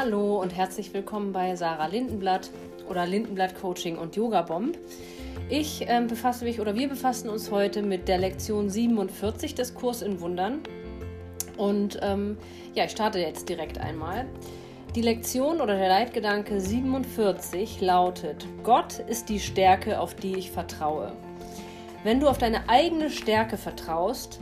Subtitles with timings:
[0.00, 2.50] Hallo und herzlich willkommen bei Sarah Lindenblatt
[2.88, 4.78] oder Lindenblatt Coaching und Yoga Bomb.
[5.48, 10.02] Ich ähm, befasse mich oder wir befassen uns heute mit der Lektion 47 des Kurs
[10.02, 10.60] in Wundern.
[11.56, 12.38] Und ähm,
[12.76, 14.28] ja, ich starte jetzt direkt einmal.
[14.94, 21.12] Die Lektion oder der Leitgedanke 47 lautet: Gott ist die Stärke, auf die ich vertraue.
[22.04, 24.38] Wenn du auf deine eigene Stärke vertraust,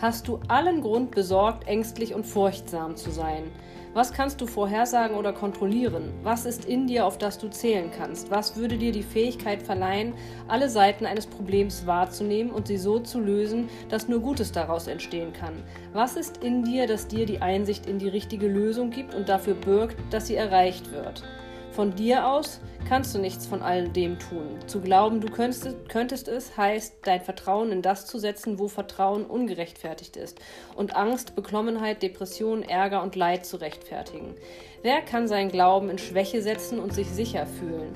[0.00, 3.44] hast du allen Grund, besorgt, ängstlich und furchtsam zu sein.
[3.92, 6.12] Was kannst du vorhersagen oder kontrollieren?
[6.22, 8.30] Was ist in dir, auf das du zählen kannst?
[8.30, 10.14] Was würde dir die Fähigkeit verleihen,
[10.46, 15.32] alle Seiten eines Problems wahrzunehmen und sie so zu lösen, dass nur Gutes daraus entstehen
[15.32, 15.54] kann?
[15.92, 19.54] Was ist in dir, das dir die Einsicht in die richtige Lösung gibt und dafür
[19.54, 21.24] birgt, dass sie erreicht wird?
[21.72, 24.58] Von dir aus kannst du nichts von all dem tun.
[24.66, 29.24] Zu glauben, du könntest, könntest es, heißt, dein Vertrauen in das zu setzen, wo Vertrauen
[29.24, 30.40] ungerechtfertigt ist.
[30.76, 34.34] Und Angst, Beklommenheit, Depression, Ärger und Leid zu rechtfertigen.
[34.82, 37.94] Wer kann seinen Glauben in Schwäche setzen und sich sicher fühlen?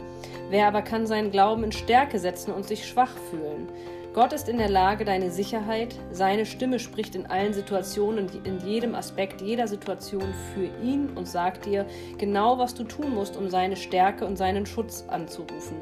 [0.51, 3.69] Wer aber kann seinen Glauben in Stärke setzen und sich schwach fühlen?
[4.15, 8.95] Gott ist in der Lage, deine Sicherheit, seine Stimme spricht in allen Situationen, in jedem
[8.95, 11.85] Aspekt jeder Situation für ihn und sagt dir
[12.17, 15.79] genau, was du tun musst, um seine Stärke und seinen Schutz anzurufen.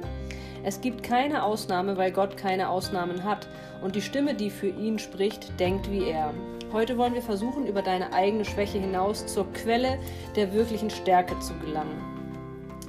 [0.65, 3.49] Es gibt keine Ausnahme, weil Gott keine Ausnahmen hat
[3.83, 6.33] und die Stimme, die für ihn spricht, denkt wie er.
[6.73, 9.99] Heute wollen wir versuchen, über deine eigene Schwäche hinaus zur Quelle
[10.37, 12.01] der wirklichen Stärke zu gelangen.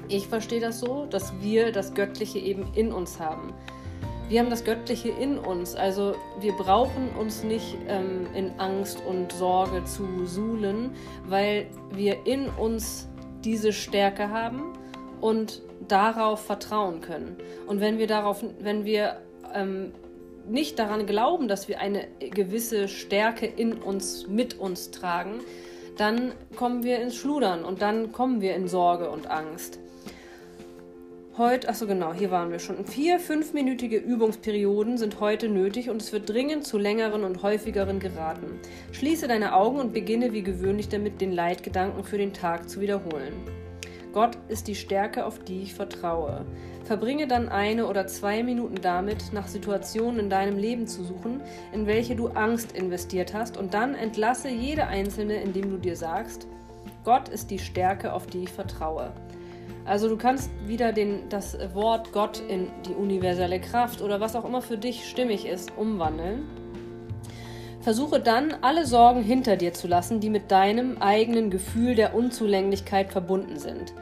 [0.08, 3.54] Ich verstehe das so, dass wir das Göttliche eben in uns haben.
[4.34, 5.76] Wir haben das Göttliche in uns.
[5.76, 10.90] Also wir brauchen uns nicht ähm, in Angst und Sorge zu suhlen,
[11.28, 13.08] weil wir in uns
[13.44, 14.73] diese Stärke haben
[15.22, 17.38] und darauf vertrauen können.
[17.67, 19.17] Und wenn wir darauf, wenn wir
[19.53, 19.92] ähm,
[20.50, 25.42] nicht daran glauben, dass wir eine gewisse Stärke in uns, mit uns tragen,
[25.97, 29.78] dann kommen wir ins Schludern und dann kommen wir in Sorge und Angst.
[31.36, 32.86] Heute, achso genau, hier waren wir schon.
[32.86, 38.60] Vier fünfminütige Übungsperioden sind heute nötig und es wird dringend zu längeren und häufigeren geraten.
[38.92, 43.34] Schließe deine Augen und beginne wie gewöhnlich damit, den Leitgedanken für den Tag zu wiederholen.
[44.14, 46.46] Gott ist die Stärke, auf die ich vertraue.
[46.84, 51.88] Verbringe dann eine oder zwei Minuten damit, nach Situationen in deinem Leben zu suchen, in
[51.88, 56.46] welche du Angst investiert hast, und dann entlasse jede einzelne, indem du dir sagst,
[57.04, 59.12] Gott ist die Stärke, auf die ich vertraue.
[59.85, 64.46] Also du kannst wieder den, das Wort Gott in die universelle Kraft oder was auch
[64.46, 66.44] immer für dich stimmig ist, umwandeln.
[67.81, 73.12] Versuche dann, alle Sorgen hinter dir zu lassen, die mit deinem eigenen Gefühl der Unzulänglichkeit
[73.12, 73.94] verbunden sind.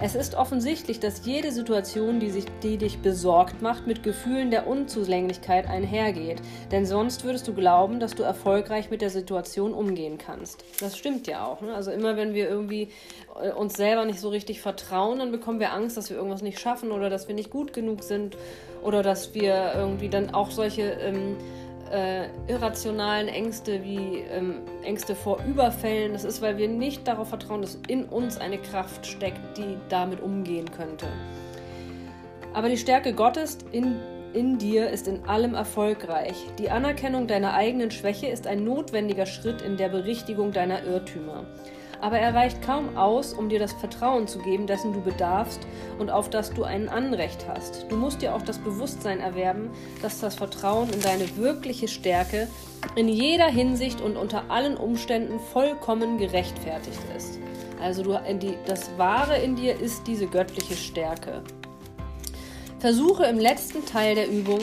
[0.00, 4.66] Es ist offensichtlich, dass jede Situation, die, sich, die dich besorgt macht, mit Gefühlen der
[4.66, 6.42] Unzulänglichkeit einhergeht.
[6.72, 10.64] Denn sonst würdest du glauben, dass du erfolgreich mit der Situation umgehen kannst.
[10.80, 11.60] Das stimmt ja auch.
[11.60, 11.72] Ne?
[11.74, 12.88] Also immer wenn wir irgendwie
[13.40, 16.58] äh, uns selber nicht so richtig vertrauen, dann bekommen wir Angst, dass wir irgendwas nicht
[16.58, 18.36] schaffen oder dass wir nicht gut genug sind
[18.82, 20.82] oder dass wir irgendwie dann auch solche...
[20.82, 21.36] Ähm,
[21.94, 26.12] äh, irrationalen Ängste wie ähm, Ängste vor Überfällen.
[26.12, 30.20] Das ist, weil wir nicht darauf vertrauen, dass in uns eine Kraft steckt, die damit
[30.20, 31.06] umgehen könnte.
[32.52, 34.00] Aber die Stärke Gottes in,
[34.32, 36.34] in dir ist in allem erfolgreich.
[36.58, 41.44] Die Anerkennung deiner eigenen Schwäche ist ein notwendiger Schritt in der Berichtigung deiner Irrtümer
[42.04, 45.60] aber er reicht kaum aus, um dir das Vertrauen zu geben, dessen du bedarfst
[45.98, 47.86] und auf das du ein Anrecht hast.
[47.88, 49.70] Du musst dir auch das Bewusstsein erwerben,
[50.02, 52.46] dass das Vertrauen in deine wirkliche Stärke
[52.94, 57.38] in jeder Hinsicht und unter allen Umständen vollkommen gerechtfertigt ist.
[57.80, 58.20] Also du,
[58.66, 61.42] das Wahre in dir ist diese göttliche Stärke.
[62.80, 64.60] Versuche im letzten Teil der Übung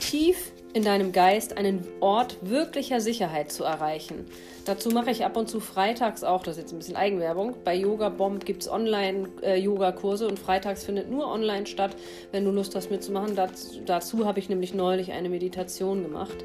[0.00, 4.24] tief in deinem Geist einen Ort wirklicher Sicherheit zu erreichen.
[4.64, 7.74] Dazu mache ich ab und zu freitags auch, das ist jetzt ein bisschen Eigenwerbung, bei
[7.74, 11.94] Yoga Bomb gibt es Online-Yoga-Kurse und freitags findet nur online statt,
[12.32, 13.36] wenn du Lust hast mitzumachen.
[13.36, 16.44] Dazu, dazu habe ich nämlich neulich eine Meditation gemacht.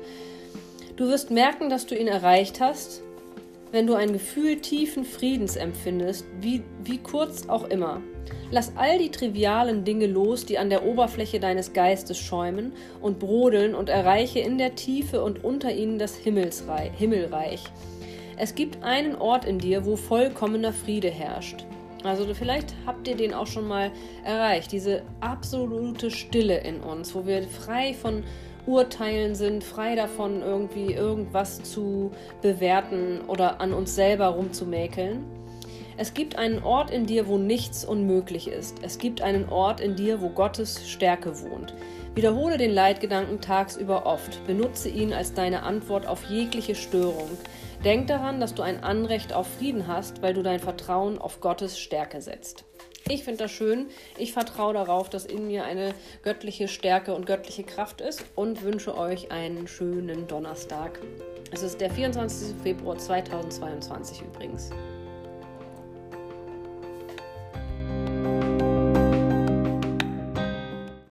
[0.98, 3.02] Du wirst merken, dass du ihn erreicht hast,
[3.72, 8.02] wenn du ein Gefühl tiefen Friedens empfindest, wie, wie kurz auch immer.
[8.52, 13.76] Lass all die trivialen Dinge los, die an der Oberfläche deines Geistes schäumen und brodeln
[13.76, 17.64] und erreiche in der Tiefe und unter ihnen das Himmelreich.
[18.42, 21.66] Es gibt einen Ort in dir, wo vollkommener Friede herrscht.
[22.06, 23.92] Also vielleicht habt ihr den auch schon mal
[24.24, 28.24] erreicht, diese absolute Stille in uns, wo wir frei von
[28.66, 35.26] Urteilen sind, frei davon irgendwie irgendwas zu bewerten oder an uns selber rumzumäkeln.
[35.98, 38.78] Es gibt einen Ort in dir, wo nichts unmöglich ist.
[38.84, 41.74] Es gibt einen Ort in dir, wo Gottes Stärke wohnt.
[42.16, 44.48] Wiederhole den Leitgedanken tagsüber oft.
[44.48, 47.30] Benutze ihn als deine Antwort auf jegliche Störung.
[47.84, 51.80] Denk daran, dass du ein Anrecht auf Frieden hast, weil du dein Vertrauen auf Gottes
[51.80, 52.66] Stärke setzt.
[53.08, 53.88] Ich finde das schön.
[54.18, 58.98] Ich vertraue darauf, dass in mir eine göttliche Stärke und göttliche Kraft ist und wünsche
[58.98, 61.00] euch einen schönen Donnerstag.
[61.52, 62.54] Es ist der 24.
[62.62, 64.72] Februar 2022 übrigens.